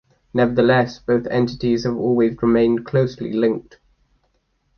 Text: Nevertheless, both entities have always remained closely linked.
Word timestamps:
Nevertheless, 0.33 0.97
both 0.97 1.27
entities 1.27 1.83
have 1.83 1.95
always 1.95 2.35
remained 2.41 2.87
closely 2.87 3.33
linked. 3.33 3.77